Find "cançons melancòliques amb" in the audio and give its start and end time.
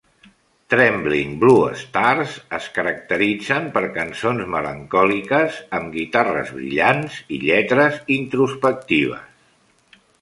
3.99-5.93